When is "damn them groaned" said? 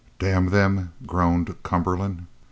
0.17-1.57